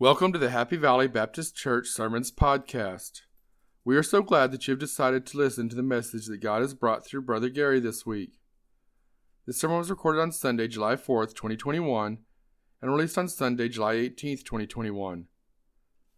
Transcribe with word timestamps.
Welcome 0.00 0.32
to 0.32 0.40
the 0.40 0.50
Happy 0.50 0.76
Valley 0.76 1.06
Baptist 1.06 1.54
Church 1.54 1.86
Sermons 1.86 2.32
Podcast. 2.32 3.20
We 3.84 3.96
are 3.96 4.02
so 4.02 4.22
glad 4.22 4.50
that 4.50 4.66
you 4.66 4.72
have 4.72 4.80
decided 4.80 5.24
to 5.24 5.38
listen 5.38 5.68
to 5.68 5.76
the 5.76 5.84
message 5.84 6.26
that 6.26 6.38
God 6.38 6.62
has 6.62 6.74
brought 6.74 7.06
through 7.06 7.22
Brother 7.22 7.48
Gary 7.48 7.78
this 7.78 8.04
week. 8.04 8.40
This 9.46 9.56
sermon 9.56 9.78
was 9.78 9.90
recorded 9.90 10.20
on 10.20 10.32
Sunday, 10.32 10.66
July 10.66 10.96
4th, 10.96 11.34
2021, 11.34 12.18
and 12.82 12.90
released 12.90 13.16
on 13.16 13.28
Sunday, 13.28 13.68
July 13.68 13.94
18th, 13.94 14.42
2021. 14.42 15.26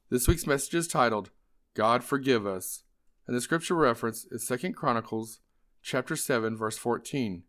This 0.08 0.26
week's 0.26 0.46
message 0.46 0.74
is 0.74 0.88
titled, 0.88 1.28
God 1.74 2.02
Forgive 2.02 2.46
Us, 2.46 2.82
and 3.26 3.36
the 3.36 3.42
scripture 3.42 3.74
reference 3.74 4.24
is 4.30 4.46
2 4.46 4.72
Chronicles 4.72 5.40
chapter 5.82 6.16
7, 6.16 6.56
verse 6.56 6.78
14. 6.78 7.42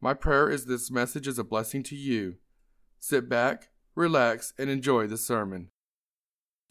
My 0.00 0.12
prayer 0.12 0.50
is 0.50 0.64
this 0.64 0.90
message 0.90 1.28
is 1.28 1.38
a 1.38 1.44
blessing 1.44 1.84
to 1.84 1.94
you. 1.94 2.38
Sit 2.98 3.28
back, 3.28 3.68
relax, 4.00 4.54
and 4.58 4.70
enjoy 4.70 5.06
the 5.06 5.18
sermon. 5.18 5.68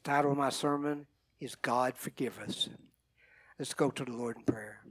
The 0.03 0.09
title 0.09 0.31
of 0.31 0.37
my 0.37 0.49
sermon 0.49 1.05
is 1.39 1.55
God 1.55 1.93
Forgive 1.95 2.39
Us. 2.39 2.69
Let's 3.57 3.73
go 3.73 3.91
to 3.91 4.03
the 4.03 4.11
Lord 4.11 4.37
in 4.37 4.43
prayer. 4.43 4.81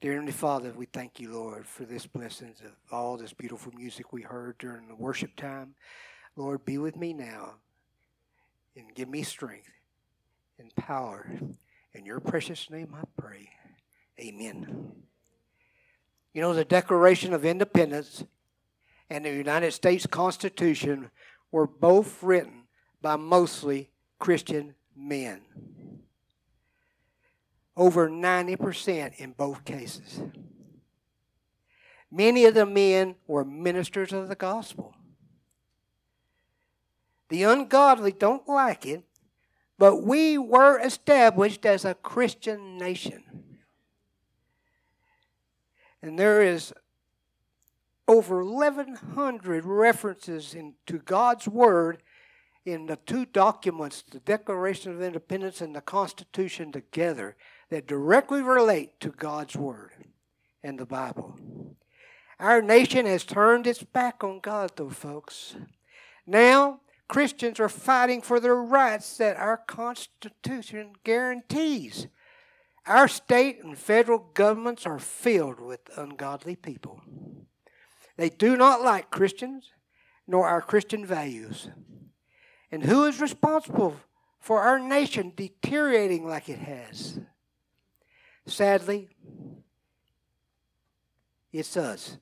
Dear 0.00 0.12
Heavenly 0.12 0.32
Father, 0.32 0.72
we 0.76 0.84
thank 0.84 1.18
you, 1.18 1.32
Lord, 1.32 1.66
for 1.66 1.84
this 1.84 2.06
blessings 2.06 2.60
of 2.60 2.72
all 2.92 3.16
this 3.16 3.32
beautiful 3.32 3.72
music 3.74 4.12
we 4.12 4.22
heard 4.22 4.58
during 4.58 4.86
the 4.86 4.94
worship 4.94 5.34
time. 5.36 5.74
Lord, 6.36 6.64
be 6.64 6.76
with 6.76 6.96
me 6.96 7.14
now 7.14 7.54
and 8.76 8.94
give 8.94 9.08
me 9.08 9.22
strength 9.22 9.70
and 10.58 10.74
power. 10.76 11.26
In 11.94 12.04
your 12.04 12.20
precious 12.20 12.68
name 12.68 12.94
I 12.94 13.04
pray. 13.18 13.48
Amen. 14.20 14.92
You 16.34 16.42
know, 16.42 16.52
the 16.52 16.64
Declaration 16.64 17.32
of 17.32 17.44
Independence 17.44 18.24
and 19.08 19.24
the 19.24 19.30
United 19.30 19.72
States 19.72 20.06
Constitution 20.06 21.10
were 21.54 21.68
both 21.68 22.20
written 22.20 22.64
by 23.00 23.14
mostly 23.14 23.88
Christian 24.18 24.74
men. 24.96 25.40
Over 27.76 28.10
90% 28.10 29.14
in 29.18 29.30
both 29.34 29.64
cases. 29.64 30.20
Many 32.10 32.44
of 32.46 32.54
the 32.54 32.66
men 32.66 33.14
were 33.28 33.44
ministers 33.44 34.12
of 34.12 34.26
the 34.28 34.34
gospel. 34.34 34.96
The 37.28 37.44
ungodly 37.44 38.10
don't 38.10 38.48
like 38.48 38.84
it, 38.84 39.04
but 39.78 40.02
we 40.02 40.36
were 40.36 40.80
established 40.80 41.64
as 41.64 41.84
a 41.84 41.94
Christian 41.94 42.78
nation. 42.78 43.22
And 46.02 46.18
there 46.18 46.42
is 46.42 46.74
over 48.06 48.44
1,100 48.44 49.64
references 49.64 50.54
in, 50.54 50.74
to 50.86 50.98
God's 50.98 51.48
Word 51.48 52.02
in 52.64 52.86
the 52.86 52.96
two 52.96 53.26
documents, 53.26 54.02
the 54.10 54.20
Declaration 54.20 54.92
of 54.92 55.02
Independence 55.02 55.60
and 55.60 55.74
the 55.74 55.80
Constitution 55.80 56.72
together, 56.72 57.36
that 57.70 57.86
directly 57.86 58.42
relate 58.42 58.98
to 59.00 59.10
God's 59.10 59.56
Word 59.56 59.92
and 60.62 60.78
the 60.78 60.86
Bible. 60.86 61.38
Our 62.38 62.62
nation 62.62 63.06
has 63.06 63.24
turned 63.24 63.66
its 63.66 63.82
back 63.82 64.24
on 64.24 64.40
God, 64.40 64.72
though, 64.76 64.90
folks. 64.90 65.56
Now, 66.26 66.80
Christians 67.08 67.60
are 67.60 67.68
fighting 67.68 68.22
for 68.22 68.40
their 68.40 68.56
rights 68.56 69.18
that 69.18 69.36
our 69.36 69.58
Constitution 69.58 70.92
guarantees. 71.04 72.06
Our 72.86 73.08
state 73.08 73.62
and 73.62 73.78
federal 73.78 74.30
governments 74.34 74.84
are 74.86 74.98
filled 74.98 75.60
with 75.60 75.80
ungodly 75.96 76.56
people. 76.56 77.02
They 78.16 78.28
do 78.28 78.56
not 78.56 78.82
like 78.82 79.10
Christians 79.10 79.72
nor 80.26 80.46
our 80.46 80.62
Christian 80.62 81.04
values. 81.04 81.68
And 82.70 82.82
who 82.82 83.04
is 83.04 83.20
responsible 83.20 83.96
for 84.40 84.60
our 84.60 84.78
nation 84.78 85.32
deteriorating 85.34 86.26
like 86.26 86.48
it 86.48 86.58
has? 86.58 87.18
Sadly, 88.46 89.08
it's 91.52 91.76
us, 91.76 92.18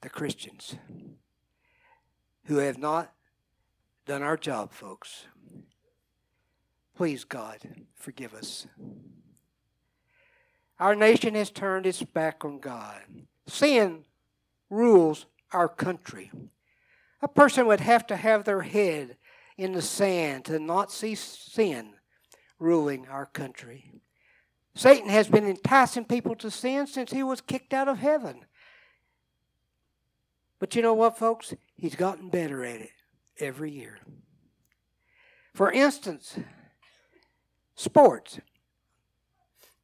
the 0.00 0.08
Christians, 0.08 0.76
who 2.44 2.58
have 2.58 2.78
not 2.78 3.12
done 4.06 4.22
our 4.22 4.36
job, 4.36 4.72
folks. 4.72 5.26
Please, 6.96 7.24
God, 7.24 7.58
forgive 7.94 8.34
us. 8.34 8.66
Our 10.80 10.94
nation 10.94 11.34
has 11.34 11.50
turned 11.50 11.86
its 11.86 12.02
back 12.02 12.44
on 12.44 12.60
God. 12.60 13.02
Sin 13.46 14.04
rules 14.70 15.26
our 15.52 15.68
country. 15.68 16.30
A 17.22 17.28
person 17.28 17.66
would 17.66 17.80
have 17.80 18.06
to 18.08 18.16
have 18.16 18.44
their 18.44 18.62
head 18.62 19.16
in 19.56 19.72
the 19.72 19.82
sand 19.82 20.44
to 20.46 20.58
not 20.58 20.92
see 20.92 21.14
sin 21.14 21.94
ruling 22.58 23.06
our 23.08 23.26
country. 23.26 23.92
Satan 24.74 25.08
has 25.08 25.28
been 25.28 25.46
enticing 25.46 26.04
people 26.04 26.36
to 26.36 26.50
sin 26.50 26.86
since 26.86 27.10
he 27.10 27.22
was 27.22 27.40
kicked 27.40 27.74
out 27.74 27.88
of 27.88 27.98
heaven. 27.98 28.44
But 30.60 30.76
you 30.76 30.82
know 30.82 30.94
what, 30.94 31.18
folks? 31.18 31.54
He's 31.74 31.96
gotten 31.96 32.28
better 32.30 32.64
at 32.64 32.80
it 32.80 32.90
every 33.38 33.72
year. 33.72 33.98
For 35.54 35.72
instance, 35.72 36.38
sports. 37.74 38.38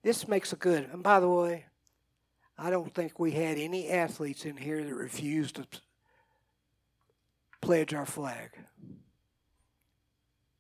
This 0.02 0.28
makes 0.28 0.52
a 0.52 0.56
good, 0.56 0.88
and 0.92 1.02
by 1.02 1.18
the 1.18 1.28
way, 1.28 1.66
I 2.56 2.70
don't 2.70 2.94
think 2.94 3.18
we 3.18 3.32
had 3.32 3.58
any 3.58 3.88
athletes 3.88 4.44
in 4.44 4.56
here 4.56 4.82
that 4.84 4.94
refused 4.94 5.56
to 5.56 5.66
pledge 7.60 7.94
our 7.94 8.06
flag. 8.06 8.50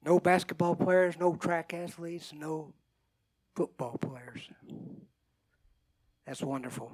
No 0.04 0.18
basketball 0.18 0.74
players, 0.74 1.16
no 1.18 1.34
track 1.36 1.72
athletes, 1.72 2.32
no 2.34 2.74
football 3.54 3.96
players. 3.98 4.48
That's 6.26 6.42
wonderful. 6.42 6.92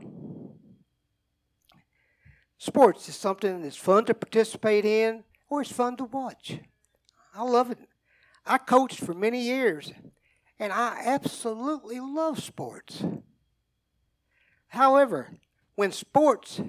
Sports 2.59 3.09
is 3.09 3.17
something 3.17 3.63
that's 3.63 3.77
fun 3.77 4.05
to 4.05 4.15
participate 4.15 4.85
in 4.85 5.25
or 5.49 5.63
it's 5.63 5.73
fun 5.73 5.97
to 5.97 6.05
watch. 6.05 6.59
I 7.35 7.43
love 7.43 7.71
it. 7.71 7.79
I 8.45 8.59
coached 8.59 9.01
for 9.01 9.15
many 9.15 9.41
years 9.41 9.93
and 10.59 10.73
I 10.73 11.01
absolutely 11.05 12.01
love 12.01 12.43
sports. 12.43 13.03
However, 14.71 15.31
when 15.75 15.93
sports 15.93 16.61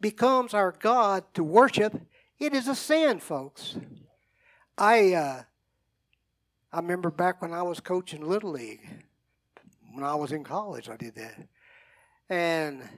becomes 0.00 0.54
our 0.54 0.72
God 0.72 1.24
to 1.34 1.44
worship, 1.44 2.00
it 2.38 2.54
is 2.54 2.68
a 2.68 2.74
sin, 2.74 3.18
folks. 3.18 3.76
I 4.78 5.12
uh, 5.12 5.42
I 6.72 6.76
remember 6.76 7.10
back 7.10 7.42
when 7.42 7.52
I 7.52 7.62
was 7.62 7.80
coaching 7.80 8.26
little 8.26 8.52
league. 8.52 8.88
When 9.92 10.04
I 10.04 10.14
was 10.14 10.32
in 10.32 10.44
college, 10.44 10.88
I 10.88 10.96
did 10.96 11.16
that. 11.16 11.48
And 12.30 12.88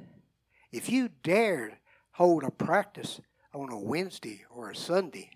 if 0.70 0.88
you 0.88 1.08
dared 1.22 1.76
hold 2.12 2.44
a 2.44 2.50
practice 2.50 3.20
on 3.52 3.72
a 3.72 3.78
Wednesday 3.78 4.44
or 4.50 4.70
a 4.70 4.76
Sunday, 4.76 5.30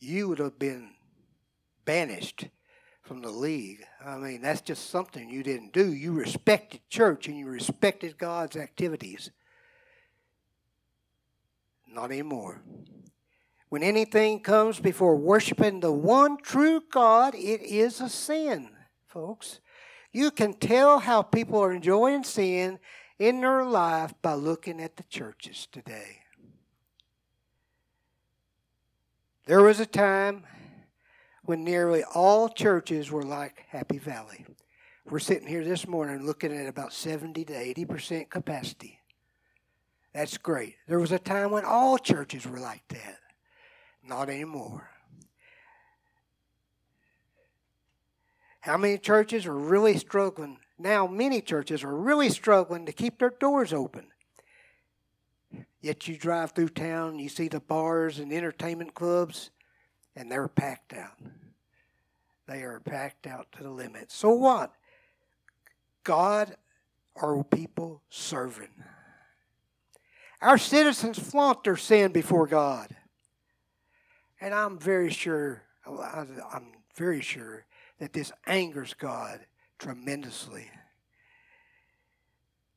you 0.00 0.28
would 0.28 0.38
have 0.38 0.58
been 0.58 0.90
banished 1.84 2.48
from 3.04 3.20
the 3.20 3.30
league. 3.30 3.84
I 4.04 4.16
mean, 4.16 4.40
that's 4.40 4.62
just 4.62 4.88
something 4.88 5.28
you 5.28 5.42
didn't 5.42 5.72
do. 5.72 5.92
You 5.92 6.12
respected 6.12 6.80
church 6.88 7.28
and 7.28 7.38
you 7.38 7.46
respected 7.46 8.18
God's 8.18 8.56
activities. 8.56 9.30
Not 11.86 12.10
anymore. 12.10 12.62
When 13.68 13.82
anything 13.82 14.40
comes 14.40 14.80
before 14.80 15.16
worshiping 15.16 15.80
the 15.80 15.92
one 15.92 16.38
true 16.38 16.82
God, 16.90 17.34
it 17.34 17.60
is 17.60 18.00
a 18.00 18.08
sin, 18.08 18.70
folks. 19.06 19.60
You 20.10 20.30
can 20.30 20.54
tell 20.54 21.00
how 21.00 21.22
people 21.22 21.60
are 21.62 21.72
enjoying 21.72 22.24
sin 22.24 22.78
in 23.18 23.40
their 23.40 23.64
life 23.64 24.14
by 24.22 24.34
looking 24.34 24.80
at 24.80 24.96
the 24.96 25.02
churches 25.04 25.68
today. 25.70 26.20
There 29.46 29.62
was 29.62 29.78
a 29.78 29.86
time 29.86 30.44
when 31.44 31.64
nearly 31.64 32.02
all 32.14 32.48
churches 32.48 33.10
were 33.10 33.22
like 33.22 33.64
Happy 33.68 33.98
Valley. 33.98 34.46
We're 35.08 35.18
sitting 35.18 35.46
here 35.46 35.64
this 35.64 35.86
morning 35.86 36.24
looking 36.24 36.52
at 36.52 36.66
about 36.66 36.92
70 36.92 37.44
to 37.44 37.52
80% 37.52 38.30
capacity. 38.30 39.00
That's 40.14 40.38
great. 40.38 40.76
There 40.88 41.00
was 41.00 41.12
a 41.12 41.18
time 41.18 41.50
when 41.50 41.64
all 41.64 41.98
churches 41.98 42.46
were 42.46 42.60
like 42.60 42.86
that. 42.88 43.18
Not 44.02 44.30
anymore. 44.30 44.88
How 48.60 48.78
many 48.78 48.96
churches 48.96 49.44
are 49.44 49.54
really 49.54 49.98
struggling? 49.98 50.58
Now, 50.78 51.06
many 51.06 51.42
churches 51.42 51.84
are 51.84 51.94
really 51.94 52.30
struggling 52.30 52.86
to 52.86 52.92
keep 52.92 53.18
their 53.18 53.34
doors 53.38 53.74
open. 53.74 54.06
Yet 55.82 56.08
you 56.08 56.16
drive 56.16 56.52
through 56.52 56.70
town, 56.70 57.18
you 57.18 57.28
see 57.28 57.48
the 57.48 57.60
bars 57.60 58.18
and 58.18 58.32
entertainment 58.32 58.94
clubs, 58.94 59.50
and 60.16 60.30
they're 60.30 60.48
packed 60.48 60.94
out. 60.94 61.18
They 62.46 62.62
are 62.62 62.80
packed 62.80 63.26
out 63.26 63.46
to 63.52 63.62
the 63.62 63.70
limit. 63.70 64.12
So 64.12 64.30
what? 64.30 64.72
God 66.02 66.56
are 67.16 67.42
people 67.44 68.02
serving. 68.10 68.68
Our 70.40 70.58
citizens 70.58 71.18
flaunt 71.18 71.64
their 71.64 71.76
sin 71.76 72.12
before 72.12 72.46
God. 72.46 72.94
And 74.40 74.54
I'm 74.54 74.78
very 74.78 75.10
sure 75.10 75.62
I'm 75.86 76.72
very 76.96 77.20
sure 77.20 77.64
that 77.98 78.12
this 78.12 78.32
angers 78.46 78.94
God 78.94 79.40
tremendously. 79.78 80.70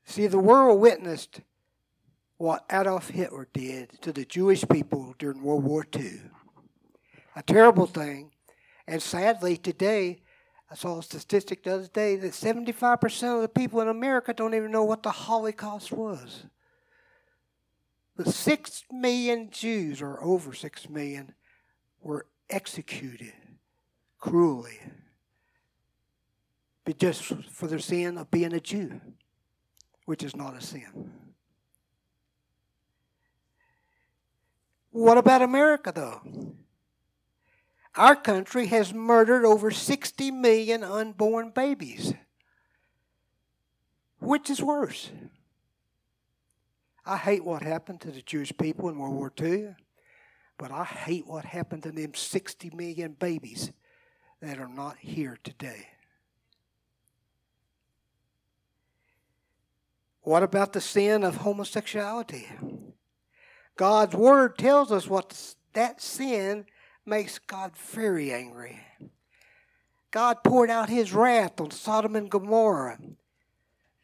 See, 0.05 0.27
the 0.27 0.39
world 0.39 0.79
witnessed 0.79 1.41
what 2.37 2.65
Adolf 2.71 3.09
Hitler 3.09 3.47
did 3.51 4.01
to 4.01 4.13
the 4.13 4.25
Jewish 4.25 4.63
people 4.69 5.15
during 5.17 5.41
World 5.41 5.63
War 5.63 5.85
II. 5.95 6.21
A 7.37 7.43
terrible 7.43 7.85
thing. 7.85 8.31
And 8.85 9.01
sadly, 9.01 9.55
today, 9.55 10.23
I 10.69 10.75
saw 10.75 10.99
a 10.99 11.03
statistic 11.03 11.63
the 11.63 11.75
other 11.75 11.87
day 11.87 12.17
that 12.17 12.33
75% 12.33 13.35
of 13.35 13.41
the 13.41 13.47
people 13.47 13.79
in 13.79 13.87
America 13.87 14.33
don't 14.33 14.53
even 14.53 14.71
know 14.71 14.83
what 14.83 15.03
the 15.03 15.11
Holocaust 15.11 15.93
was. 15.93 16.43
The 18.17 18.29
6 18.29 18.83
million 18.91 19.49
Jews, 19.51 20.01
or 20.01 20.21
over 20.21 20.53
6 20.53 20.89
million, 20.89 21.33
were 22.01 22.25
executed 22.49 23.33
cruelly 24.19 24.79
but 26.87 26.97
just 26.97 27.21
for 27.51 27.67
their 27.67 27.79
sin 27.79 28.17
of 28.17 28.31
being 28.31 28.53
a 28.53 28.61
Jew, 28.61 29.01
which 30.05 30.23
is 30.23 30.37
not 30.37 30.55
a 30.55 30.61
sin. 30.61 31.11
What 34.91 35.17
about 35.17 35.41
America, 35.41 35.91
though? 35.93 36.21
Our 37.97 38.15
country 38.15 38.67
has 38.67 38.93
murdered 38.93 39.43
over 39.43 39.71
60 39.71 40.29
million 40.29 40.83
unborn 40.83 41.49
babies. 41.49 42.13
Which 44.19 44.51
is 44.51 44.61
worse? 44.61 45.09
I 47.03 47.17
hate 47.17 47.43
what 47.43 47.63
happened 47.63 48.01
to 48.01 48.11
the 48.11 48.21
Jewish 48.21 48.55
people 48.55 48.89
in 48.89 48.99
World 48.99 49.15
War 49.15 49.33
II, 49.41 49.75
but 50.59 50.71
I 50.71 50.83
hate 50.83 51.25
what 51.25 51.45
happened 51.45 51.83
to 51.83 51.91
them 51.91 52.13
60 52.13 52.69
million 52.75 53.13
babies 53.13 53.71
that 54.41 54.59
are 54.59 54.67
not 54.67 54.97
here 54.99 55.39
today. 55.43 55.87
What 60.21 60.43
about 60.43 60.73
the 60.73 60.81
sin 60.81 61.23
of 61.23 61.37
homosexuality? 61.37 62.47
God's 63.75 64.13
word 64.13 64.57
tells 64.57 64.91
us 64.91 65.07
what 65.07 65.55
that 65.73 66.01
sin 66.01 66.65
makes 67.07 67.39
God 67.39 67.75
very 67.75 68.33
angry. 68.33 68.79
God 70.11 70.43
poured 70.43 70.69
out 70.69 70.89
his 70.89 71.13
wrath 71.13 71.59
on 71.59 71.71
Sodom 71.71 72.15
and 72.15 72.29
Gomorrah 72.29 72.99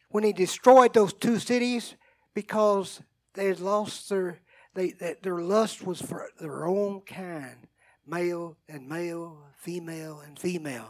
when 0.09 0.23
he 0.23 0.33
destroyed 0.33 0.93
those 0.93 1.13
two 1.13 1.39
cities 1.39 1.95
because 2.33 3.01
they 3.33 3.47
had 3.47 3.59
lost 3.59 4.09
their 4.09 4.39
they, 4.75 4.91
their 5.21 5.39
lust 5.39 5.85
was 5.85 6.01
for 6.01 6.29
their 6.39 6.65
own 6.65 7.01
kind, 7.01 7.67
male 8.07 8.57
and 8.67 8.89
male, 8.89 9.37
female 9.55 10.21
and 10.25 10.37
female. 10.39 10.89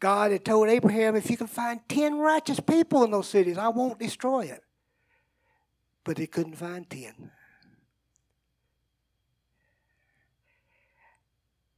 God 0.00 0.32
had 0.32 0.44
told 0.44 0.68
Abraham, 0.68 1.16
if 1.16 1.30
you 1.30 1.36
can 1.36 1.46
find 1.46 1.80
10 1.88 2.18
righteous 2.18 2.60
people 2.60 3.04
in 3.04 3.10
those 3.10 3.26
cities, 3.26 3.58
I 3.58 3.68
won't 3.68 3.98
destroy 3.98 4.42
it. 4.42 4.62
But 6.04 6.18
he 6.18 6.26
couldn't 6.26 6.56
find 6.56 6.88
10. 6.88 7.30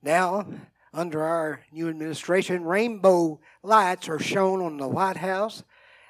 Now, 0.03 0.47
under 0.93 1.23
our 1.23 1.61
new 1.73 1.89
administration, 1.89 2.65
rainbow 2.65 3.41
lights 3.63 4.09
are 4.09 4.19
shown 4.19 4.61
on 4.63 4.77
the 4.77 4.89
White 4.89 5.19
House 5.19 5.63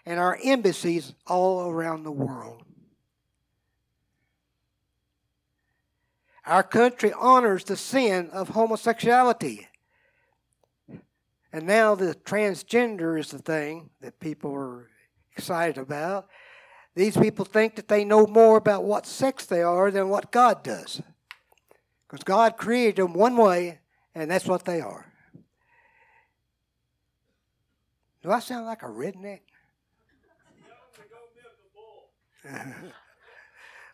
and 0.07 0.19
our 0.19 0.39
embassies 0.43 1.15
all 1.27 1.69
around 1.69 2.05
the 2.05 2.13
world. 2.13 2.65
Our 6.47 6.63
country 6.63 7.13
honors 7.13 7.65
the 7.65 7.77
sin 7.77 8.31
of 8.31 8.51
homosexuality. 8.51 9.69
And 11.53 11.67
now 11.67 11.95
the 11.95 12.15
transgender 12.15 13.19
is 13.19 13.31
the 13.31 13.39
thing 13.39 13.91
that 14.01 14.21
people 14.21 14.55
are 14.55 14.89
excited 15.37 15.79
about. 15.79 16.29
These 16.95 17.17
people 17.17 17.45
think 17.45 17.77
that 17.77 17.89
they 17.89 18.05
know 18.05 18.27
more 18.27 18.57
about 18.57 18.85
what 18.85 19.07
sex 19.07 19.47
they 19.47 19.63
are 19.63 19.91
than 19.91 20.09
what 20.09 20.33
God 20.33 20.63
does. 20.63 21.03
Because 22.11 22.25
God 22.25 22.57
created 22.57 22.97
them 22.97 23.15
one 23.15 23.37
way, 23.37 23.79
and 24.17 24.29
that's 24.29 24.47
what 24.47 24.65
they 24.65 24.81
are. 24.81 25.07
Do 28.25 28.33
I 28.33 28.41
sound 28.41 28.67
like 28.67 28.83
a 28.83 28.87
redneck? 28.87 29.43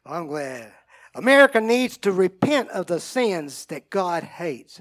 I'm 0.07 0.29
glad. 0.29 0.73
America 1.15 1.61
needs 1.61 1.99
to 1.99 2.11
repent 2.11 2.71
of 2.71 2.87
the 2.87 3.01
sins 3.01 3.67
that 3.67 3.91
God 3.91 4.23
hates. 4.23 4.81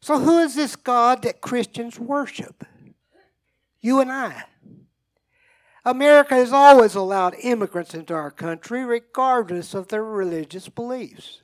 So, 0.00 0.18
who 0.18 0.40
is 0.40 0.54
this 0.54 0.76
God 0.76 1.22
that 1.22 1.40
Christians 1.40 1.98
worship? 1.98 2.66
You 3.80 4.00
and 4.00 4.12
I. 4.12 4.44
America 5.86 6.34
has 6.34 6.52
always 6.52 6.94
allowed 6.94 7.34
immigrants 7.42 7.94
into 7.94 8.12
our 8.12 8.30
country, 8.30 8.84
regardless 8.84 9.72
of 9.72 9.88
their 9.88 10.04
religious 10.04 10.68
beliefs. 10.68 11.42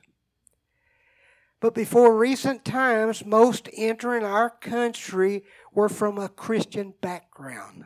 But 1.61 1.75
before 1.75 2.17
recent 2.17 2.63
times, 2.63 3.25
most 3.25 3.67
entering 3.75 4.23
our 4.23 4.49
country 4.49 5.43
were 5.73 5.89
from 5.89 6.17
a 6.17 6.29
Christian 6.29 6.93
background. 7.01 7.85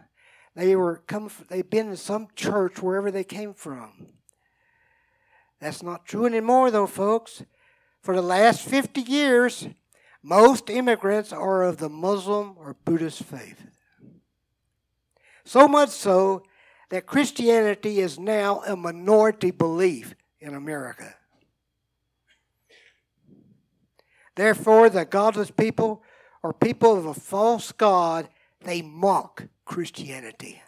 They 0.55 0.75
were 0.75 0.97
come. 1.07 1.31
They've 1.49 1.67
been 1.67 1.89
in 1.89 1.97
some 1.97 2.27
church 2.35 2.81
wherever 2.81 3.09
they 3.09 3.23
came 3.23 3.53
from. 3.53 4.09
That's 5.59 5.81
not 5.81 6.05
true 6.05 6.25
anymore, 6.25 6.69
though, 6.69 6.87
folks. 6.87 7.43
For 8.01 8.15
the 8.15 8.21
last 8.21 8.61
50 8.61 9.01
years, 9.01 9.67
most 10.21 10.69
immigrants 10.69 11.33
are 11.33 11.63
of 11.63 11.77
the 11.77 11.89
Muslim 11.89 12.55
or 12.57 12.75
Buddhist 12.85 13.23
faith. 13.23 13.65
So 15.45 15.67
much 15.67 15.89
so 15.89 16.43
that 16.89 17.07
Christianity 17.07 17.99
is 17.99 18.19
now 18.19 18.61
a 18.67 18.75
minority 18.75 19.51
belief 19.51 20.15
in 20.39 20.53
America. 20.53 21.15
Therefore, 24.35 24.89
the 24.89 25.05
godless 25.05 25.51
people 25.51 26.03
or 26.41 26.53
people 26.53 26.97
of 26.97 27.05
a 27.05 27.13
false 27.13 27.71
God, 27.71 28.27
they 28.61 28.81
mock 28.81 29.47
Christianity. 29.65 30.61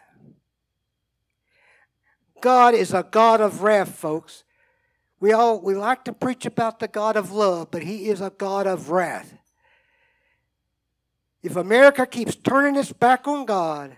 God 2.40 2.74
is 2.74 2.94
a 2.94 3.02
God 3.02 3.40
of 3.40 3.62
wrath, 3.62 3.94
folks. 3.94 4.44
We 5.18 5.32
all 5.32 5.60
we 5.60 5.74
like 5.74 6.04
to 6.04 6.12
preach 6.12 6.46
about 6.46 6.78
the 6.78 6.88
God 6.88 7.16
of 7.16 7.32
love, 7.32 7.70
but 7.70 7.82
he 7.82 8.08
is 8.08 8.20
a 8.20 8.30
God 8.30 8.66
of 8.66 8.90
wrath. 8.90 9.34
If 11.42 11.56
America 11.56 12.06
keeps 12.06 12.36
turning 12.36 12.76
its 12.76 12.92
back 12.92 13.26
on 13.26 13.46
God, 13.46 13.96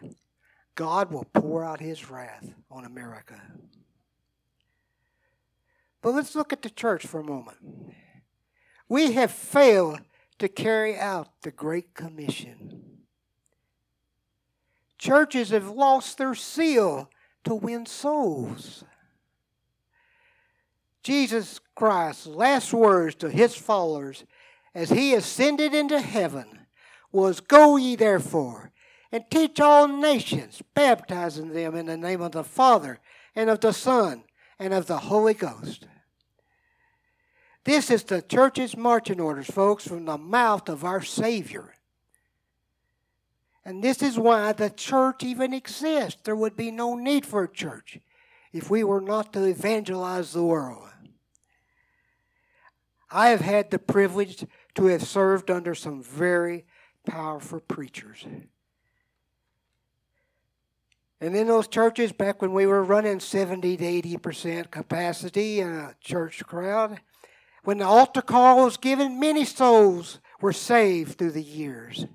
God 0.75 1.11
will 1.11 1.25
pour 1.25 1.65
out 1.65 1.81
his 1.81 2.09
wrath 2.11 2.53
on 2.71 2.85
America. 2.85 3.41
But 6.01 6.15
let's 6.15 6.37
look 6.37 6.53
at 6.53 6.63
the 6.63 6.71
church 6.71 7.05
for 7.07 7.21
a 7.21 7.25
moment. 7.25 7.57
We 8.89 9.13
have 9.13 9.31
failed 9.31 10.01
to 10.39 10.49
carry 10.49 10.97
out 10.97 11.29
the 11.43 11.51
Great 11.51 11.95
Commission. 11.95 12.85
Churches 14.99 15.51
have 15.51 15.69
lost 15.69 16.19
their 16.19 16.35
seal 16.35 17.11
to 17.45 17.55
win 17.55 17.87
souls. 17.87 18.85
Jesus 21.03 21.61
Christ's 21.75 22.27
last 22.27 22.73
words 22.73 23.15
to 23.17 23.31
his 23.31 23.55
followers 23.55 24.25
as 24.75 24.91
he 24.91 25.15
ascended 25.15 25.73
into 25.73 26.01
heaven 26.01 26.67
was 27.13 27.41
Go 27.41 27.77
ye 27.77 27.97
therefore 27.97 28.73
and 29.11 29.25
teach 29.31 29.59
all 29.61 29.89
nations, 29.89 30.61
baptizing 30.75 31.51
them 31.51 31.75
in 31.75 31.87
the 31.87 31.97
name 31.97 32.21
of 32.21 32.33
the 32.33 32.45
Father 32.45 33.01
and 33.35 33.49
of 33.49 33.61
the 33.61 33.73
Son 33.73 34.25
and 34.59 34.75
of 34.75 34.87
the 34.87 34.99
Holy 34.99 35.35
Ghost. 35.35 35.87
This 37.69 37.91
is 37.91 38.03
the 38.05 38.23
church's 38.23 38.79
marching 38.79 39.21
orders, 39.21 39.49
folks, 39.49 39.87
from 39.87 40.07
the 40.07 40.17
mouth 40.17 40.71
of 40.71 40.85
our 40.85 41.03
Savior. 41.03 41.75
And 43.63 43.85
this 43.85 44.03
is 44.03 44.19
why 44.19 44.55
the 44.55 44.71
church 44.71 45.23
even 45.23 45.53
exists. 45.53 46.19
There 46.25 46.35
would 46.35 46.57
be 46.57 46.71
no 46.71 46.95
need 46.95 47.27
for 47.27 47.45
a 47.45 47.53
church 47.53 47.99
if 48.55 48.71
we 48.71 48.85
were 48.85 49.03
not 49.03 49.35
to 49.35 49.45
evangelize 49.45 50.33
the 50.33 50.45
world. 50.45 50.89
I 53.11 53.29
have 53.29 53.43
had 53.43 53.71
the 53.71 53.79
privilege 53.79 54.47
to 54.77 54.87
have 54.87 55.03
served 55.03 55.51
under 55.51 55.75
some 55.75 56.03
very 56.03 56.65
powerful 57.07 57.61
preachers. 57.61 58.25
And 61.21 61.37
in 61.37 61.49
those 61.49 61.69
churches, 61.69 62.13
back 62.13 62.41
when 62.41 62.55
we 62.55 62.65
were 62.65 62.83
running 62.83 63.21
70 63.21 63.77
to 63.77 63.85
80% 63.85 64.71
capacity 64.71 65.61
in 65.61 65.69
a 65.69 65.95
church 66.01 66.43
crowd, 66.47 67.01
when 67.65 67.79
the 67.79 67.85
altar 67.85 68.23
call 68.23 68.65
was 68.65 68.77
given, 68.77 69.21
many 69.21 69.45
souls 69.45 70.21
were 70.41 70.53
saved 70.53 71.19
through 71.19 71.33
the 71.33 71.43
years. 71.43 72.07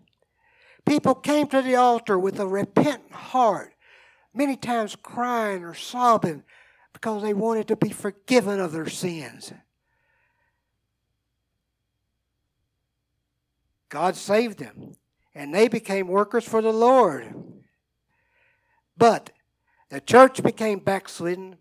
People 0.86 1.16
came 1.16 1.48
to 1.48 1.62
the 1.62 1.76
altar 1.76 2.18
with 2.20 2.40
a 2.40 2.48
repentant 2.48 3.12
heart, 3.12 3.74
many 4.34 4.56
times 4.56 4.96
crying 4.96 5.64
or 5.64 5.74
sobbing 5.74 6.44
because 6.94 7.22
they 7.22 7.34
wanted 7.34 7.68
to 7.68 7.76
be 7.76 7.90
forgiven 7.90 8.60
of 8.60 8.72
their 8.72 8.90
sins. 8.90 9.54
God 13.90 14.16
saved 14.16 14.60
them, 14.60 14.96
and 15.36 15.54
they 15.54 15.68
became 15.68 16.08
workers 16.08 16.44
for 16.44 16.62
the 16.62 16.74
Lord. 16.74 17.34
But 18.98 19.32
the 19.90 20.02
church 20.02 20.42
became 20.42 20.80
backslidden 20.80 21.58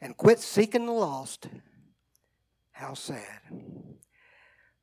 and 0.00 0.16
quit 0.16 0.38
seeking 0.38 0.86
the 0.86 0.92
lost. 0.92 1.48
How 2.74 2.94
sad. 2.94 3.40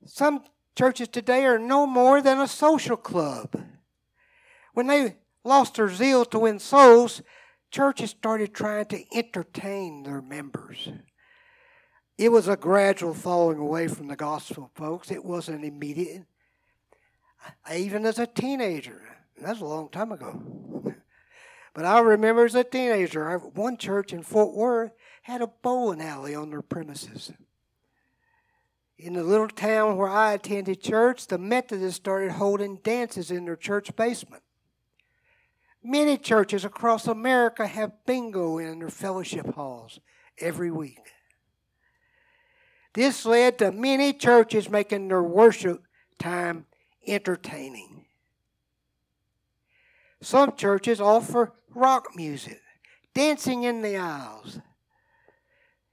Some 0.05 0.45
churches 0.77 1.09
today 1.09 1.45
are 1.45 1.59
no 1.59 1.85
more 1.85 2.21
than 2.21 2.39
a 2.39 2.47
social 2.47 2.95
club. 2.95 3.61
When 4.73 4.87
they 4.87 5.17
lost 5.43 5.75
their 5.75 5.89
zeal 5.89 6.23
to 6.25 6.39
win 6.39 6.59
souls, 6.59 7.21
churches 7.69 8.11
started 8.11 8.53
trying 8.53 8.85
to 8.85 9.03
entertain 9.13 10.03
their 10.03 10.21
members. 10.21 10.89
It 12.17 12.31
was 12.31 12.47
a 12.47 12.55
gradual 12.55 13.13
falling 13.13 13.57
away 13.57 13.89
from 13.89 14.07
the 14.07 14.15
gospel, 14.15 14.71
folks. 14.73 15.11
It 15.11 15.25
wasn't 15.25 15.65
immediate. 15.65 16.23
Even 17.73 18.05
as 18.05 18.19
a 18.19 18.27
teenager, 18.27 19.01
that's 19.37 19.59
a 19.59 19.65
long 19.65 19.89
time 19.89 20.11
ago. 20.11 20.41
But 21.73 21.85
I 21.85 21.99
remember 22.01 22.43
as 22.43 22.53
a 22.53 22.65
teenager, 22.65 23.37
one 23.37 23.77
church 23.77 24.11
in 24.11 24.23
Fort 24.23 24.53
Worth 24.53 24.91
had 25.21 25.41
a 25.41 25.47
bowling 25.47 26.01
alley 26.01 26.35
on 26.35 26.49
their 26.49 26.61
premises. 26.61 27.31
In 29.01 29.13
the 29.13 29.23
little 29.23 29.47
town 29.47 29.97
where 29.97 30.07
I 30.07 30.33
attended 30.33 30.79
church, 30.79 31.25
the 31.25 31.39
Methodists 31.39 31.97
started 31.97 32.33
holding 32.33 32.75
dances 32.75 33.31
in 33.31 33.45
their 33.45 33.55
church 33.55 33.95
basement. 33.95 34.43
Many 35.83 36.19
churches 36.19 36.63
across 36.63 37.07
America 37.07 37.65
have 37.65 38.05
bingo 38.05 38.59
in 38.59 38.77
their 38.77 38.91
fellowship 38.91 39.55
halls 39.55 39.99
every 40.37 40.69
week. 40.69 40.99
This 42.93 43.25
led 43.25 43.57
to 43.57 43.71
many 43.71 44.13
churches 44.13 44.69
making 44.69 45.07
their 45.07 45.23
worship 45.23 45.81
time 46.19 46.67
entertaining. 47.07 48.05
Some 50.21 50.55
churches 50.55 51.01
offer 51.01 51.53
rock 51.73 52.09
music, 52.15 52.61
dancing 53.15 53.63
in 53.63 53.81
the 53.81 53.97
aisles, 53.97 54.59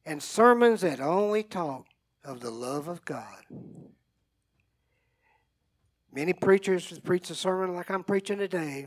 and 0.04 0.22
sermons 0.22 0.82
that 0.82 1.00
only 1.00 1.42
talk 1.42 1.86
of 2.24 2.40
the 2.40 2.50
love 2.50 2.88
of 2.88 3.04
God. 3.04 3.44
Many 6.12 6.32
preachers 6.32 6.88
who 6.88 7.00
preach 7.00 7.30
a 7.30 7.34
sermon 7.34 7.74
like 7.74 7.90
I'm 7.90 8.04
preaching 8.04 8.38
today 8.38 8.86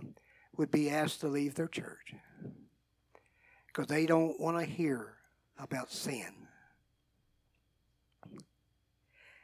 would 0.58 0.72
be 0.72 0.90
asked 0.90 1.22
to 1.22 1.28
leave 1.28 1.56
their 1.56 1.68
church 1.68 2.14
because 3.68 3.88
they 3.88 4.06
don't 4.06 4.40
want 4.40 4.60
to 4.60 4.66
hear 4.66 5.14
about 5.58 5.92
sin. 5.92 6.34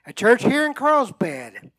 A 0.06 0.14
church 0.14 0.44
here 0.44 0.66
in 0.66 0.74
Carlsbad 0.74 1.72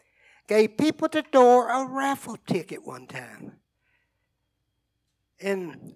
gave 0.46 0.76
people 0.76 1.06
at 1.06 1.12
the 1.12 1.22
door 1.22 1.68
a 1.68 1.86
raffle 1.86 2.38
ticket 2.46 2.86
one 2.86 3.06
time. 3.06 3.52
And 5.40 5.94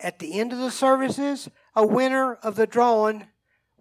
at 0.00 0.18
the 0.18 0.38
end 0.38 0.52
of 0.52 0.58
the 0.58 0.70
services, 0.70 1.48
a 1.74 1.86
winner 1.86 2.34
of 2.34 2.56
the 2.56 2.66
drawing 2.66 3.26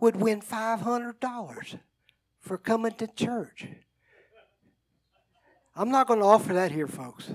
would 0.06 0.16
win 0.18 0.40
$500 0.40 1.80
for 2.40 2.58
coming 2.60 2.92
to 2.92 3.08
church. 3.08 3.66
I'm 5.76 5.90
not 5.90 6.06
going 6.06 6.20
to 6.20 6.26
offer 6.28 6.54
that 6.54 6.72
here, 6.72 6.86
folks. 6.86 7.28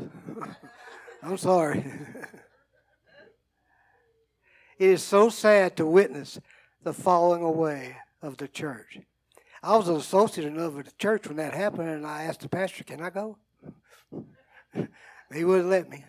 I'm 1.23 1.37
sorry. 1.37 1.79
it 4.79 4.89
is 4.89 5.03
so 5.03 5.31
sad 5.31 5.77
to 5.79 5.85
witness 5.85 6.39
the 6.85 6.93
falling 6.93 7.43
away 7.43 7.97
of 8.23 8.37
the 8.37 8.47
church. 8.47 9.01
I 9.65 9.77
was 9.77 9.89
an 9.89 9.97
associate 9.97 10.57
of 10.57 10.75
the 10.77 10.93
church 10.97 11.27
when 11.27 11.39
that 11.39 11.53
happened, 11.53 11.89
and 11.89 12.07
I 12.07 12.23
asked 12.23 12.43
the 12.43 12.49
pastor, 12.49 12.85
Can 12.85 13.03
I 13.03 13.11
go? 13.11 13.37
he 15.35 15.43
wouldn't 15.43 15.71
let 15.71 15.91
me. 15.91 16.05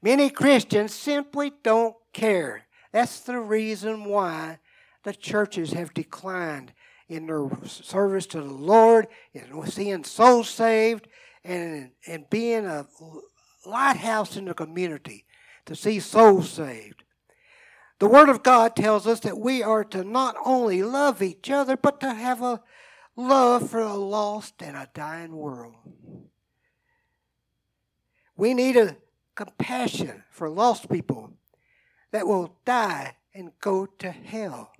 Many 0.00 0.30
Christians 0.30 0.94
simply 0.94 1.52
don't 1.64 1.96
care. 2.12 2.62
That's 2.92 3.20
the 3.20 3.38
reason 3.38 4.04
why 4.04 4.58
the 5.02 5.14
churches 5.14 5.72
have 5.72 5.94
declined 5.94 6.72
in 7.08 7.26
their 7.26 7.48
service 7.66 8.26
to 8.26 8.40
the 8.40 8.52
Lord, 8.52 9.08
in 9.32 9.66
seeing 9.66 10.04
souls 10.04 10.48
saved, 10.48 11.08
and, 11.44 11.90
and 12.06 12.28
being 12.30 12.66
a 12.66 12.86
lighthouse 13.66 14.36
in 14.36 14.44
the 14.44 14.54
community 14.54 15.24
to 15.66 15.74
see 15.74 16.00
souls 16.00 16.50
saved. 16.50 17.02
The 17.98 18.08
Word 18.08 18.28
of 18.28 18.42
God 18.42 18.74
tells 18.74 19.06
us 19.06 19.20
that 19.20 19.38
we 19.38 19.62
are 19.62 19.84
to 19.84 20.04
not 20.04 20.36
only 20.44 20.82
love 20.82 21.22
each 21.22 21.50
other, 21.50 21.76
but 21.76 22.00
to 22.00 22.12
have 22.12 22.42
a 22.42 22.60
love 23.16 23.70
for 23.70 23.80
a 23.80 23.94
lost 23.94 24.54
and 24.60 24.76
a 24.76 24.88
dying 24.92 25.36
world. 25.36 25.74
We 28.36 28.54
need 28.54 28.76
a 28.76 28.96
compassion 29.34 30.24
for 30.30 30.48
lost 30.48 30.90
people 30.90 31.32
that 32.12 32.26
will 32.26 32.54
die 32.64 33.16
and 33.34 33.50
go 33.60 33.86
to 33.86 34.10
hell. 34.10 34.72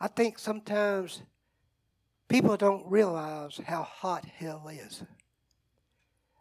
I 0.00 0.06
think 0.06 0.38
sometimes 0.38 1.22
people 2.28 2.56
don't 2.56 2.88
realize 2.90 3.60
how 3.66 3.82
hot 3.82 4.24
hell 4.24 4.68
is. 4.68 5.02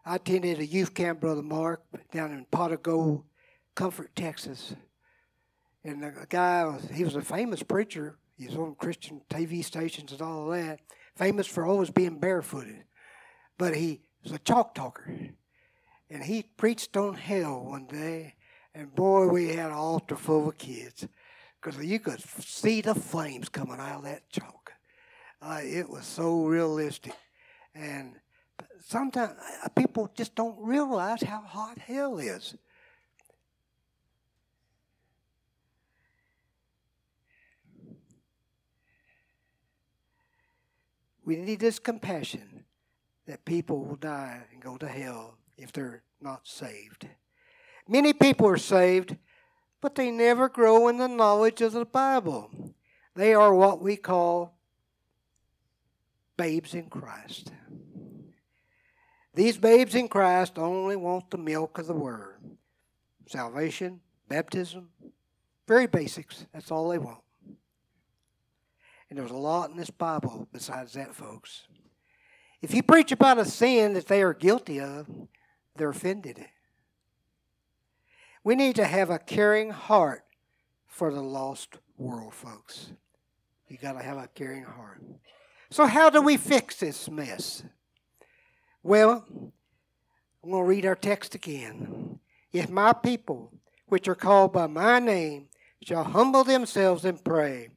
I 0.06 0.16
attended 0.16 0.60
a 0.60 0.66
youth 0.66 0.94
camp, 0.94 1.20
Brother 1.20 1.42
Mark, 1.42 1.84
down 2.12 2.32
in 2.32 2.46
Pot 2.46 2.72
of 2.72 2.84
Gold 2.84 3.24
Comfort, 3.76 4.16
Texas. 4.16 4.74
And 5.84 6.02
the 6.04 6.26
guy, 6.30 6.64
was, 6.66 6.88
he 6.94 7.04
was 7.04 7.16
a 7.16 7.22
famous 7.22 7.64
preacher. 7.64 8.18
He 8.38 8.46
was 8.46 8.56
on 8.56 8.76
Christian 8.76 9.22
TV 9.30 9.66
stations 9.66 10.12
and 10.12 10.22
all 10.22 10.52
of 10.52 10.58
that. 10.58 10.80
Famous 11.16 11.48
for 11.48 11.66
always 11.66 11.90
being 11.90 12.20
barefooted. 12.20 12.84
But 13.58 13.76
he 13.76 14.02
was 14.24 14.32
a 14.32 14.40
chalk 14.40 14.76
talker. 14.76 15.12
And 16.10 16.24
he 16.24 16.44
preached 16.44 16.96
on 16.96 17.16
hell 17.16 17.66
one 17.66 17.88
day. 17.88 18.36
And 18.78 18.94
boy, 18.94 19.26
we 19.26 19.56
had 19.56 19.72
an 19.72 19.72
altar 19.72 20.16
full 20.16 20.50
of 20.50 20.58
kids. 20.60 21.08
Because 21.60 21.84
you 21.84 22.00
could 22.00 22.22
see 22.22 22.82
the 22.82 22.94
flames 22.94 23.50
coming 23.50 23.80
out 23.80 23.98
of 23.98 24.04
that 24.04 24.30
chalk. 24.30 24.72
Uh, 25.42 25.62
it 25.64 25.90
was 25.90 26.06
so 26.06 26.46
realistic. 26.46 27.16
And 27.74 28.14
sometimes 28.86 29.34
uh, 29.66 29.70
people 29.70 30.12
just 30.16 30.36
don't 30.36 30.56
realize 30.60 31.24
how 31.24 31.42
hot 31.42 31.80
hell 31.80 32.20
is. 32.20 32.56
We 41.26 41.38
need 41.38 41.60
this 41.60 41.80
compassion 41.80 42.64
that 43.26 43.44
people 43.44 43.84
will 43.84 43.96
die 43.96 44.44
and 44.54 44.62
go 44.62 44.78
to 44.78 44.88
hell 44.88 45.40
if 45.58 45.72
they're 45.74 46.04
not 46.22 46.48
saved. 46.48 47.08
Many 47.88 48.14
people 48.14 48.48
are 48.48 48.58
saved, 48.58 49.16
but 49.82 49.96
they 49.96 50.12
never 50.12 50.50
grow 50.50 50.88
in 50.88 50.98
the 50.98 51.08
knowledge 51.08 51.62
of 51.62 51.74
the 51.74 51.86
Bible. 51.86 52.74
They 53.16 53.34
are 53.34 53.54
what 53.54 53.82
we 53.82 53.96
call 53.96 54.58
babes 56.36 56.74
in 56.74 56.90
Christ. 56.90 57.52
These 59.34 59.58
babes 59.58 59.96
in 59.96 60.08
Christ 60.08 60.58
only 60.58 60.96
want 60.96 61.30
the 61.30 61.38
milk 61.38 61.78
of 61.78 61.88
the 61.88 61.94
Word 61.94 62.36
salvation, 63.28 64.00
baptism, 64.30 64.90
very 65.68 65.86
basics. 65.86 66.46
That's 66.54 66.72
all 66.72 66.90
they 66.90 66.98
want. 66.98 67.20
And 69.10 69.20
there's 69.20 69.32
a 69.32 69.36
lot 69.36 69.70
in 69.70 69.78
this 69.78 69.90
Bible 69.90 70.48
besides 70.52 70.94
that, 70.94 71.14
folks. 71.14 71.68
If 72.62 72.74
you 72.74 72.82
preach 72.84 73.12
about 73.12 73.38
a 73.38 73.46
sin 73.46 73.94
that 73.94 74.08
they 74.08 74.22
are 74.22 74.34
guilty 74.34 74.80
of, 74.80 75.08
they're 75.76 75.90
offended. 75.90 76.46
We 78.48 78.56
need 78.56 78.78
to 78.78 78.86
have 78.86 79.10
a 79.10 79.20
caring 79.20 79.72
heart 79.72 80.24
for 80.86 81.14
the 81.14 81.22
lost 81.22 81.80
world, 81.98 82.34
folks. 82.34 82.94
You 83.68 83.78
got 83.78 84.00
to 84.00 84.02
have 84.02 84.16
a 84.16 84.30
caring 84.34 84.64
heart. 84.64 85.04
So, 85.70 85.86
how 85.86 86.10
do 86.10 86.22
we 86.22 86.38
fix 86.38 86.78
this 86.78 87.10
mess? 87.10 87.64
Well, 88.82 89.26
I'm 89.30 90.50
going 90.50 90.64
to 90.64 90.70
read 90.70 90.86
our 90.86 90.96
text 90.96 91.36
again. 91.36 92.20
If 92.54 92.70
my 92.70 92.94
people, 92.94 93.52
which 93.88 94.08
are 94.08 94.16
called 94.16 94.54
by 94.54 94.68
my 94.68 95.00
name, 95.00 95.50
shall 95.84 96.06
humble 96.06 96.46
themselves 96.46 97.04
and 97.04 97.22
pray, 97.22 97.68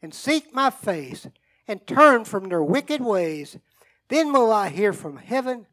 and 0.00 0.14
seek 0.14 0.54
my 0.54 0.70
face 0.70 1.26
and 1.66 1.84
turn 1.88 2.24
from 2.24 2.50
their 2.50 2.62
wicked 2.62 3.00
ways, 3.00 3.58
then 4.08 4.32
will 4.32 4.52
I 4.52 4.68
hear 4.68 4.92
from 4.92 5.16
heaven 5.16 5.66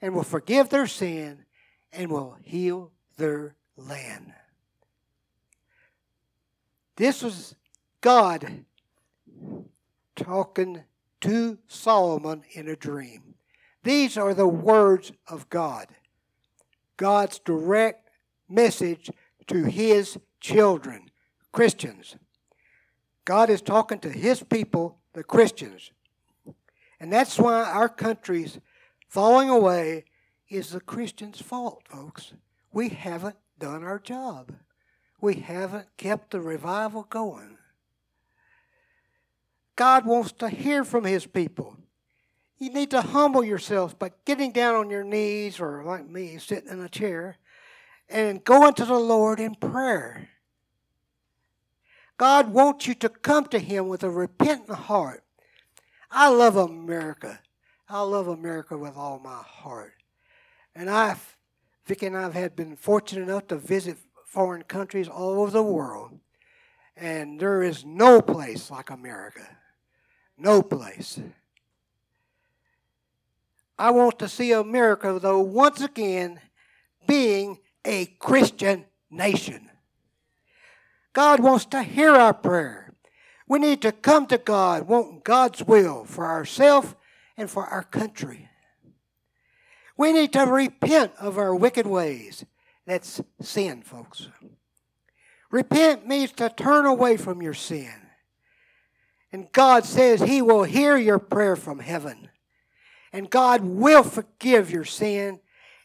and 0.00 0.14
will 0.14 0.22
forgive 0.22 0.68
their 0.68 0.86
sin 0.86 1.46
and 1.92 2.08
will 2.08 2.36
heal 2.44 2.92
their 3.16 3.56
land. 3.76 4.32
This 6.96 7.22
was 7.22 7.54
God 8.00 8.64
talking 10.14 10.84
to 11.20 11.58
Solomon 11.66 12.42
in 12.52 12.68
a 12.68 12.76
dream. 12.76 13.34
These 13.82 14.16
are 14.16 14.34
the 14.34 14.48
words 14.48 15.12
of 15.28 15.48
God. 15.50 15.88
God's 16.96 17.38
direct 17.38 18.08
message 18.48 19.10
to 19.48 19.64
his 19.64 20.18
children, 20.40 21.10
Christians. 21.52 22.16
God 23.24 23.50
is 23.50 23.60
talking 23.60 23.98
to 24.00 24.10
his 24.10 24.42
people, 24.42 24.98
the 25.12 25.22
Christians. 25.24 25.90
And 26.98 27.12
that's 27.12 27.38
why 27.38 27.62
our 27.62 27.88
country's 27.88 28.58
falling 29.08 29.50
away 29.50 30.04
is 30.48 30.70
the 30.70 30.80
Christians' 30.80 31.40
fault, 31.40 31.82
folks. 31.88 32.32
We 32.72 32.88
haven't 32.88 33.36
done 33.58 33.84
our 33.84 33.98
job. 33.98 34.52
We 35.20 35.36
haven't 35.36 35.96
kept 35.96 36.30
the 36.30 36.40
revival 36.40 37.06
going. 37.08 37.58
God 39.76 40.06
wants 40.06 40.32
to 40.32 40.48
hear 40.48 40.84
from 40.84 41.04
His 41.04 41.26
people. 41.26 41.76
You 42.58 42.70
need 42.72 42.90
to 42.92 43.02
humble 43.02 43.44
yourselves 43.44 43.92
by 43.92 44.12
getting 44.24 44.52
down 44.52 44.74
on 44.74 44.90
your 44.90 45.04
knees, 45.04 45.60
or 45.60 45.84
like 45.84 46.08
me, 46.08 46.38
sitting 46.38 46.70
in 46.70 46.80
a 46.80 46.88
chair, 46.88 47.36
and 48.08 48.42
going 48.42 48.72
to 48.74 48.84
the 48.84 48.98
Lord 48.98 49.40
in 49.40 49.54
prayer. 49.54 50.30
God 52.16 52.50
wants 52.50 52.86
you 52.86 52.94
to 52.94 53.10
come 53.10 53.44
to 53.46 53.58
Him 53.58 53.88
with 53.88 54.02
a 54.02 54.10
repentant 54.10 54.78
heart. 54.78 55.22
I 56.10 56.28
love 56.28 56.56
America. 56.56 57.40
I 57.88 58.00
love 58.00 58.26
America 58.26 58.76
with 58.78 58.96
all 58.96 59.18
my 59.18 59.42
heart. 59.42 59.92
And 60.74 60.88
I've, 60.88 61.35
Vicki 61.86 62.06
and 62.06 62.16
I 62.16 62.30
have 62.30 62.56
been 62.56 62.74
fortunate 62.74 63.22
enough 63.22 63.46
to 63.48 63.56
visit 63.56 63.96
foreign 64.26 64.64
countries 64.64 65.08
all 65.08 65.40
over 65.40 65.52
the 65.52 65.62
world. 65.62 66.18
And 66.96 67.38
there 67.38 67.62
is 67.62 67.84
no 67.84 68.20
place 68.20 68.70
like 68.70 68.90
America. 68.90 69.46
No 70.36 70.62
place. 70.62 71.20
I 73.78 73.90
want 73.90 74.18
to 74.18 74.28
see 74.28 74.52
America, 74.52 75.18
though, 75.20 75.40
once 75.40 75.80
again 75.80 76.40
being 77.06 77.58
a 77.84 78.06
Christian 78.18 78.86
nation. 79.10 79.70
God 81.12 81.40
wants 81.40 81.66
to 81.66 81.82
hear 81.82 82.14
our 82.14 82.34
prayer. 82.34 82.94
We 83.46 83.58
need 83.60 83.80
to 83.82 83.92
come 83.92 84.26
to 84.26 84.38
God, 84.38 84.88
wanting 84.88 85.20
God's 85.22 85.62
will 85.62 86.04
for 86.04 86.26
ourselves 86.26 86.94
and 87.36 87.48
for 87.48 87.64
our 87.64 87.84
country. 87.84 88.48
We 89.96 90.12
need 90.12 90.32
to 90.34 90.44
repent 90.44 91.12
of 91.18 91.38
our 91.38 91.54
wicked 91.54 91.86
ways. 91.86 92.44
That's 92.86 93.20
sin, 93.40 93.82
folks. 93.82 94.28
Repent 95.50 96.06
means 96.06 96.32
to 96.32 96.50
turn 96.50 96.86
away 96.86 97.16
from 97.16 97.40
your 97.40 97.54
sin. 97.54 97.92
And 99.32 99.50
God 99.52 99.84
says 99.84 100.20
He 100.20 100.42
will 100.42 100.64
hear 100.64 100.96
your 100.96 101.18
prayer 101.18 101.56
from 101.56 101.78
heaven. 101.78 102.28
And 103.12 103.30
God 103.30 103.62
will 103.62 104.02
forgive 104.02 104.70
your 104.70 104.84
sin 104.84 105.40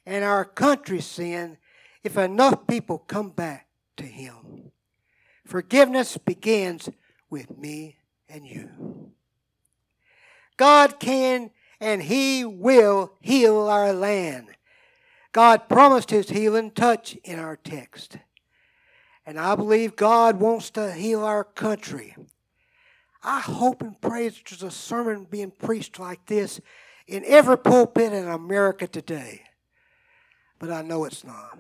and 0.06 0.24
our 0.24 0.46
country's 0.46 1.06
sin 1.06 1.58
if 2.04 2.18
enough 2.18 2.68
people 2.68 2.98
come 2.98 3.30
back 3.30 3.68
to 3.98 4.04
Him. 4.04 4.72
Forgiveness 5.46 6.18
begins 6.18 6.90
with 7.30 7.58
me 7.58 7.98
and 8.30 8.46
you. 8.46 9.12
God 10.58 11.00
can 11.00 11.52
and 11.82 12.04
He 12.04 12.46
will 12.46 13.12
heal 13.20 13.68
our 13.68 13.92
land. 13.92 14.50
God 15.34 15.68
promised 15.68 16.12
His 16.12 16.30
healing 16.30 16.72
touch 16.72 17.16
in 17.24 17.40
our 17.40 17.58
text. 17.58 18.18
And 19.26 19.40
I 19.40 19.56
believe 19.56 19.96
God 19.96 20.40
wants 20.40 20.70
to 20.72 20.94
heal 20.94 21.24
our 21.24 21.44
country. 21.44 22.16
I 23.24 23.40
hope 23.40 23.82
and 23.82 24.00
pray 24.00 24.30
that 24.30 24.42
there's 24.48 24.64
a 24.64 24.72
sermon 24.72 25.28
being 25.30 25.52
preached 25.52 26.00
like 26.00 26.26
this 26.28 26.62
in 27.08 27.24
every 27.26 27.58
pulpit 27.58 28.14
in 28.14 28.28
America 28.28 28.88
today. 28.88 29.44
But 30.60 30.72
I 30.72 30.82
know 30.82 31.06
it's 31.06 31.24
not. 31.24 31.58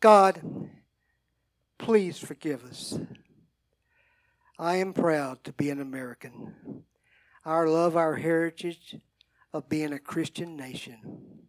God, 0.00 0.40
please 1.78 2.18
forgive 2.18 2.64
us. 2.64 2.98
I 4.58 4.76
am 4.76 4.92
proud 4.92 5.42
to 5.44 5.52
be 5.52 5.70
an 5.70 5.80
American. 5.80 6.84
I 7.46 7.62
love 7.64 7.94
our 7.96 8.16
heritage 8.16 8.96
of 9.52 9.68
being 9.68 9.92
a 9.92 9.98
Christian 9.98 10.56
nation. 10.56 11.44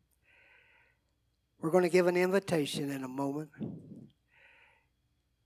We're 1.62 1.72
going 1.72 1.84
to 1.84 1.90
give 1.90 2.08
an 2.08 2.18
invitation 2.18 2.92
in 2.92 3.04
a 3.04 3.08
moment. 3.08 3.50